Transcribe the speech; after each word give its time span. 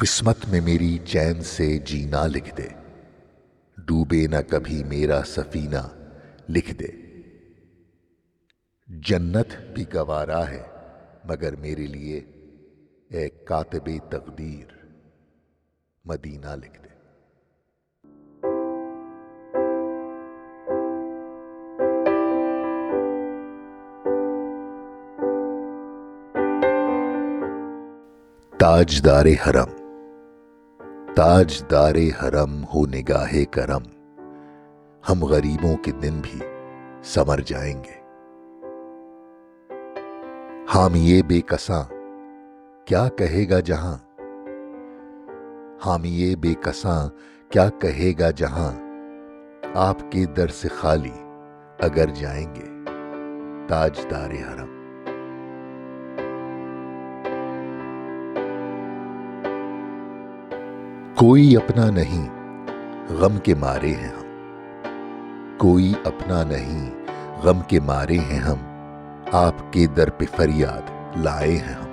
قسمت 0.00 0.36
میں 0.48 0.60
میری 0.60 0.98
چین 0.98 1.42
سے 1.42 1.78
جینا 1.78 2.26
لکھ 2.26 2.56
دے۔ 2.56 2.68
ڈوبے 3.78 4.26
نہ 4.26 4.36
کبھی 4.48 4.84
میرا 4.84 5.20
سفینہ 5.26 5.88
لکھ 6.48 6.74
دے۔ 6.74 6.86
جنت 8.88 9.74
بھی 9.74 9.84
گوارا 9.94 10.50
ہے، 10.50 10.62
مگر 11.24 11.56
میرے 11.56 11.86
لیے 11.86 12.18
اے 13.08 13.28
کاتب 13.28 13.90
تقدیر 14.10 14.86
مدینہ 16.04 16.56
لکھ 16.56 16.82
دے۔ 16.82 16.88
تاج 28.58 29.04
دار 29.04 29.26
حرم۔ 29.46 29.79
تاج 31.16 31.62
دار 31.70 31.94
حرم 31.94 32.64
ہو 32.64 32.86
نگاہ 32.86 33.34
کرم۔ 33.50 33.82
ہم 35.08 35.24
غریبوں 35.24 35.76
کے 35.76 35.92
دن 35.92 36.20
بھی 36.22 36.40
سمر 37.04 37.40
جائیں 37.46 37.84
گے۔ 37.84 38.00
حامی 40.74 41.22
بے 41.22 41.40
کساں، 41.40 41.82
کیا 42.84 43.08
کہے 43.08 43.50
گا 43.50 43.60
جہاں؟ 43.60 43.96
حامی 45.86 46.34
بے 46.36 46.54
کساں، 46.60 47.08
کیا 47.50 47.68
کہے 47.68 48.12
گا 48.18 48.30
جہاں؟ 48.30 48.72
آپ 49.74 50.12
کے 50.12 50.26
در 50.26 50.48
سے 50.48 50.68
خالی 50.68 51.18
اگر 51.78 52.06
جائیں 52.14 52.54
گے 52.54 52.84
تاج 53.68 54.00
دار 54.10 54.30
حرم۔ 54.30 54.79
کوئی 61.20 61.56
اپنا 61.56 61.90
نہیں، 61.90 62.28
غم 63.10 63.38
کے 63.38 63.54
مارے 63.54 63.94
ہیں 63.94 64.08
ہم۔ 64.08 64.38
کوئی 65.58 65.92
اپنا 66.04 66.42
نہیں، 66.44 66.90
غم 67.42 67.60
کے 67.60 67.80
مارے 67.80 68.18
ہیں 68.18 68.38
ہم۔ 68.38 68.56
آپ 69.32 69.72
کے 69.72 69.86
در 69.86 70.10
پہ 70.10 70.24
فریاد 70.36 71.16
لائے 71.16 71.56
ہیں 71.56 71.74
ہم۔ 71.74 71.90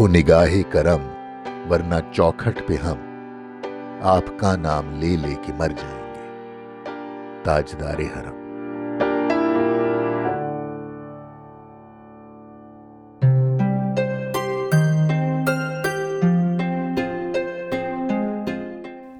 ہو 0.00 0.08
نگاہ 0.08 0.50
کرم، 0.70 1.00
ورنہ 1.70 1.94
چوکھٹ 2.12 2.62
پہ 2.66 2.74
ہم۔ 2.74 2.96
آپ 4.02 4.38
کا 4.38 4.56
نام 4.56 4.90
لے 4.90 5.16
لے 5.16 5.34
کے 5.42 5.52
مر 5.52 5.68
جائیں 5.68 6.14
گے۔ 6.14 6.20
تاجدار 7.42 7.98
حرم۔ 7.98 8.41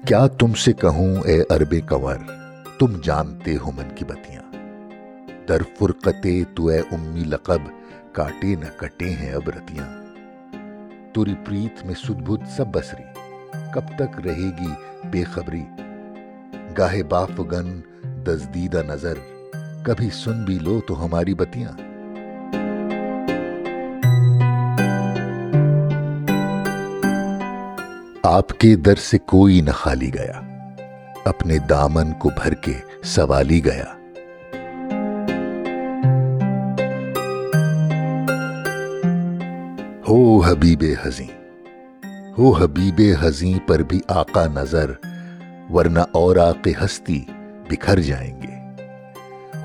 کیا 0.07 0.27
تم 0.27 0.53
سے 0.53 0.73
کہوں 0.73 1.15
اے 1.15 1.43
عرب 1.49 1.75
کنور 1.89 2.15
تم 2.79 3.01
جانتے 3.03 3.57
ہو 3.57 3.71
من 3.71 3.95
کی 3.95 4.05
بتیاں۔ 4.05 4.53
در 5.47 5.61
فرقتے 5.79 6.43
تو 6.55 6.67
اے 6.67 6.79
امی 6.79 7.19
لقب، 7.19 7.61
کاٹے 8.11 8.55
نہ 8.55 8.65
کٹے 8.77 9.09
ہیں 9.09 9.33
اب 9.33 9.49
رتیاں۔ 9.49 10.03
توری 11.13 11.33
پریت 11.45 11.85
میں 11.85 11.95
سد 11.95 12.29
سب 12.57 12.67
بسری 12.67 13.03
کب 13.73 13.87
تک 13.95 14.19
رہے 14.25 14.49
گی 14.59 14.71
بے 15.03 15.23
خبری؟ 15.23 15.63
گاہے 16.77 17.03
باف 17.03 17.39
گن، 17.39 17.81
دزدیدہ 18.03 18.81
نظر، 18.87 19.13
کبھی 19.83 20.09
سن 20.09 20.45
بھی 20.45 20.59
لو 20.59 20.81
تو 20.87 21.05
ہماری 21.05 21.33
بتیاں۔ 21.33 21.92
آپ 28.23 28.49
کے 28.49 28.75
در 28.75 28.95
سے 28.95 29.17
کوئی 29.17 29.61
نہ 29.61 29.71
خالی 29.71 30.13
گیا۔ 30.13 30.41
اپنے 31.25 31.57
دامن 31.57 32.13
کو 32.13 32.29
بھر 32.29 32.53
کے 32.53 32.73
سوالی 33.03 33.65
گیا۔ 33.65 33.83
ہو 40.09 40.39
حبیب 40.39 40.83
حزیں 41.03 41.49
ہو 42.37 42.51
حبیب 42.51 43.01
حزیں 43.21 43.67
پر 43.67 43.79
بھی 43.79 43.99
آقا 44.07 44.47
نظر، 44.47 44.91
ورنہ 45.69 45.99
اور 46.11 46.35
آق 46.35 46.67
ہستی 46.85 47.25
بکھر 47.69 47.99
جائیں 47.99 48.41
گے۔ 48.41 48.83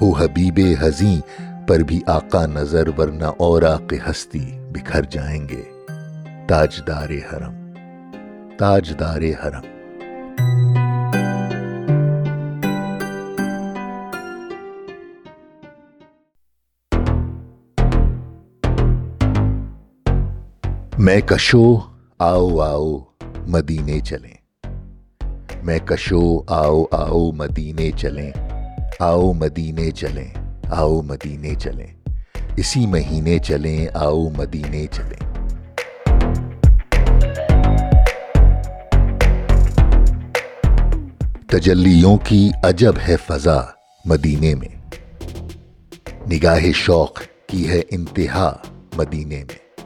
ہو 0.03 0.13
حبیب 0.13 0.61
حزیں 0.81 1.21
پر 1.69 1.79
بھی 1.79 2.01
آقا 2.07 2.47
نظر، 2.47 2.89
ورنہ 2.99 3.31
اور 3.37 3.63
آق 3.63 3.95
ہستی 4.11 4.59
بکھر 4.73 5.03
جائیں 5.03 5.49
گے۔ 5.49 5.63
تاجدار 6.49 7.11
حرم 7.11 7.58
تاجدار 8.59 9.23
حرم 9.43 9.67
میں 20.99 21.21
کشو 21.21 21.77
آؤ 22.19 22.59
آؤ 22.61 22.99
مدینے 23.47 24.01
چلیں 24.01 24.35
میں 25.63 25.79
کشو 25.79 26.41
آؤ 26.47 26.85
آؤ 26.91 27.31
مدینے 27.33 27.91
چلیں 27.97 28.33
آؤ 28.99 29.33
مدینے 29.33 29.91
چلیں 29.91 30.29
آؤ 30.71 31.01
مدینے 31.03 31.55
چلیں 31.55 31.87
اسی 32.57 32.87
مہینے 32.87 33.39
چلیں 33.39 33.87
آؤ 33.95 34.29
مدینے 34.29 34.87
چلیں 34.91 35.28
تجلیوں 41.51 42.17
کی 42.17 42.51
عجب 42.63 42.93
ہے 43.09 43.17
فضا 43.27 43.61
مدینے 44.05 44.55
میں۔ 44.55 44.91
نگاہ 46.33 46.61
شوق 46.75 47.23
کی 47.47 47.69
ہے 47.69 47.83
انتہا 47.91 48.57
مدینے 48.97 49.45
میں۔ 49.45 49.81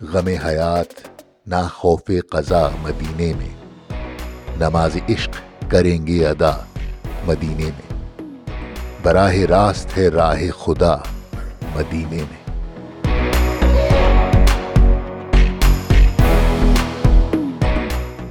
غم 0.00 0.26
حیات 0.26 1.08
نہ 1.46 1.68
خوف 1.74 2.10
قضا 2.30 2.68
مدینے 2.82 3.32
میں۔ 3.36 3.48
نماز 4.56 4.96
عشق 5.08 5.30
کریں 5.70 6.06
گے 6.06 6.26
ادا 6.26 6.50
مدینے 7.24 7.64
میں۔ 7.64 8.06
براہ 9.02 9.34
راست 9.34 9.98
ہے 9.98 10.08
راہ 10.08 10.42
خدا 10.58 10.96
مدینے 11.74 12.22
میں۔ 12.30 12.60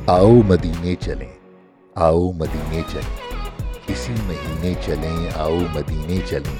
آؤ 0.07 0.31
مدینے 0.31 0.95
چلیں۔ 0.95 1.34
آؤ 1.95 2.31
مدینے 2.31 2.81
چلیں۔ 2.91 3.41
اسی 3.88 4.13
مہینے 4.28 4.73
چلیں، 4.85 5.29
آؤ 5.35 5.56
مدینے 5.56 6.19
چلیں۔ 6.25 6.57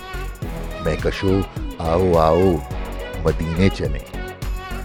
میں 0.86 0.96
کشو 1.04 1.40
آؤ 1.78 2.18
آؤ 2.18 2.52
مدینے 3.24 3.70
چلیں۔ 3.70 4.18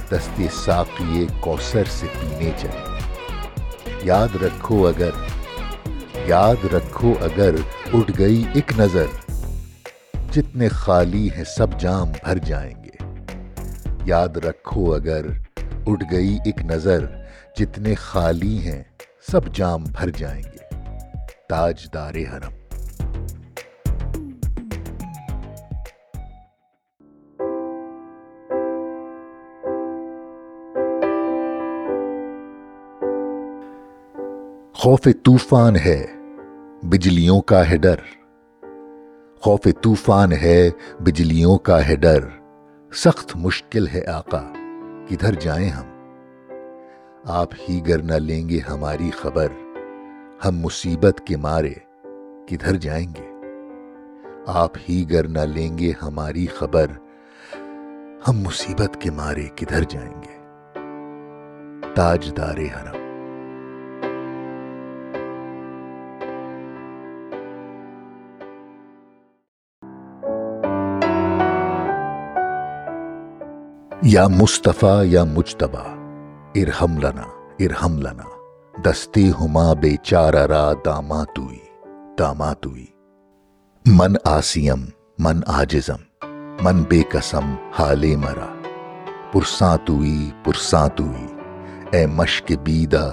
دستے 0.08 0.46
ساقیے 0.52 1.26
کوسر 1.40 1.84
سے 1.84 2.06
پینے 2.20 2.50
چلیں۔ 2.56 3.00
یاد 4.02 4.28
رکھو 4.42 4.88
اگر، 4.88 5.10
یاد 6.26 6.74
رکھو 6.74 7.14
اگر 7.20 7.54
اٹھ 7.94 8.12
گئی 8.18 8.44
ایک 8.52 8.72
نظر۔ 8.78 9.06
جتنے 10.30 10.68
خالی 10.68 11.28
ہیں 11.36 11.44
سب 11.44 11.80
جام 11.80 12.08
بھر 12.08 12.38
جائیں 12.38 12.84
گے۔ 12.84 13.04
یاد 14.04 14.36
رکھو 14.36 14.94
اگر 14.94 15.26
اٹھ 15.86 16.04
گئی 16.10 16.38
ایک 16.44 16.58
نظر۔ 16.64 17.06
جتنے 17.56 17.94
خالی 17.94 18.58
ہیں 18.58 18.82
سب 19.28 19.54
جام 19.54 19.84
بھر 19.84 20.10
جائیں 20.10 20.42
گے۔ 20.42 20.74
تاج 21.48 21.86
دار 21.94 22.14
حرم۔ 22.14 22.52
خوف 34.74 35.08
طوفان 35.24 35.76
ہے، 35.76 36.06
بجلیوں 36.82 37.40
کا 37.40 37.70
ہے 37.70 37.76
ڈر۔ 37.76 37.96
خوف 39.40 39.60
طوفان 39.82 40.32
ہے، 40.32 40.70
بجلیوں 41.00 41.58
کا 41.58 41.88
ہے 41.88 41.96
ڈر۔ 41.96 42.28
سخت 42.94 43.36
مشکل 43.36 43.88
ہے 43.88 44.06
آقا، 44.06 44.52
کدھر 45.08 45.34
جائیں 45.34 45.68
ہم؟ 45.68 45.89
آپ 47.24 47.48
ہی 47.68 47.88
گر 47.88 48.02
نہ 48.02 48.12
لیں 48.12 48.48
گے 48.48 48.58
ہماری 48.68 49.10
خبر۔ 49.10 49.46
ہم 50.44 50.58
مصیبت 50.58 51.26
کے 51.26 51.36
مارے 51.36 51.72
کدھر 52.48 52.76
جائیں 52.76 53.06
گے؟ 53.06 53.32
آپ 54.46 54.70
ہی 54.88 55.04
گر 55.12 55.28
نہ 55.28 55.38
لیں 55.38 55.78
گے 55.78 55.92
ہماری 56.02 56.46
خبر۔ 56.46 56.86
ہم 58.28 58.32
مصیبت 58.32 58.96
کے 59.00 59.10
مارے 59.10 59.48
کدھر 59.56 59.82
جائیں 59.82 60.22
گے؟ 60.22 60.38
تاج 61.94 62.32
دار 62.36 62.58
حرم۔ 62.58 63.00
یا 74.02 74.28
مصطفیٰ 74.28 75.02
یا 75.04 75.24
مجتبہ 75.24 75.99
ارحم 76.54 76.98
لنا 76.98 77.22
ارحم 77.60 77.98
لنا۔ 77.98 78.24
دستی 78.84 79.30
ہما 79.30 79.72
بے 79.72 79.96
چارہ 79.96 80.46
را 80.46 80.72
داماتوئی 80.84 81.58
داماتوئی۔ 82.18 82.86
من 83.86 84.12
آسیم، 84.24 84.84
من 85.18 85.40
آجزم، 85.46 86.28
من 86.62 86.82
بے 86.82 87.02
قسم 87.02 87.54
حالے 87.78 88.16
مرا۔ 88.16 88.54
پرساں 89.32 89.76
توئی 89.84 90.30
پرساں 90.44 90.88
توئی 90.88 91.26
اے 91.90 92.06
مشک 92.06 92.52
بیدہ 92.62 93.12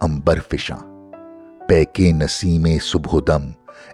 امبر 0.00 0.38
فشاں۔ 0.48 1.12
پیکے 1.68 2.12
نسیم 2.12 2.66
صبح 2.82 3.18
دم۔ 3.26 3.42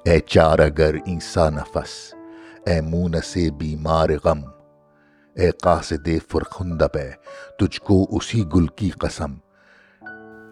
اے 0.05 0.21
چار 0.21 0.59
اگر 0.59 0.94
اینسا 1.06 1.50
نفس۔ 1.50 2.15
اے 2.67 2.81
مون 2.81 3.15
سے 3.25 3.50
بیمار 3.50 4.09
غم۔ 4.25 4.52
اے 5.34 5.50
قاصد 5.50 6.08
فرخندہ 6.29 6.87
پہ، 6.93 7.11
تجھ 7.58 7.81
کو 7.81 8.06
اسی 8.11 8.44
گل 8.55 8.67
کی 8.67 8.90
قسم۔ 8.90 9.34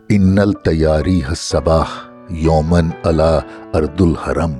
ان 0.08 0.38
التیاری 0.38 1.20
حسباہ 1.32 1.88
یومن 2.30 2.88
علا 3.04 3.38
ارد 3.74 4.00
الحرم۔ 4.00 4.52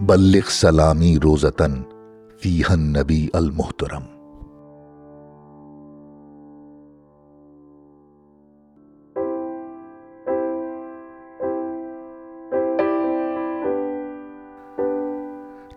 بلغ 0.00 0.48
سلامی 0.48 1.16
روزتن 1.16 1.82
فیہن 2.40 2.80
نبی 2.80 3.28
المحترم۔ 3.32 4.02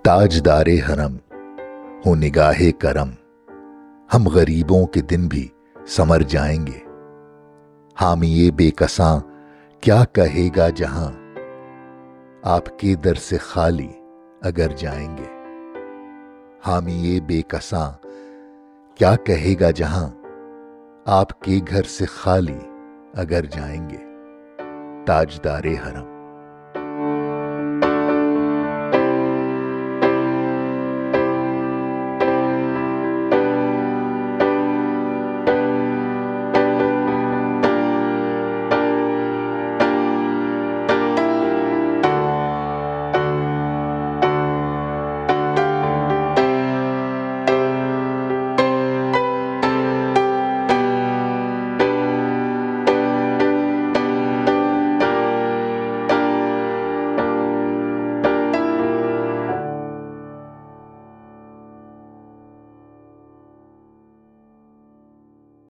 تاجدار 0.03 0.65
حرم۔ 0.89 1.17
ہو 2.05 2.15
نگاہ 2.15 2.61
کرم۔ 2.79 3.09
ہم 4.13 4.27
غریبوں 4.27 4.85
کے 4.85 5.01
دن 5.01 5.27
بھی 5.27 5.47
سمر 5.87 6.19
جائیں 6.19 6.67
گے۔ 6.67 6.79
حامی 8.01 8.51
بے 8.51 8.71
کساں، 8.71 9.19
کیا 9.81 10.03
کہے 10.13 10.49
گا 10.57 10.69
جہاں؟ 10.69 11.11
آپ 12.43 12.79
کے 12.79 12.95
در 12.95 13.13
سے 13.13 13.37
خالی 13.37 13.87
اگر 14.41 14.67
جائیں 14.77 15.17
گے۔ 15.17 15.57
حامی 16.67 17.19
بے 17.27 17.41
کساں، 17.41 17.91
کیا 18.95 19.15
کہے 19.15 19.53
گا 19.59 19.71
جہاں؟ 19.71 20.09
آپ 21.05 21.39
کے 21.39 21.59
گھر 21.69 21.83
سے 21.83 22.05
خالی 22.05 22.59
اگر 23.13 23.45
جائیں 23.45 23.89
گے۔ 23.89 24.03
تاجدار 25.05 25.63
حرم۔ 25.63 26.14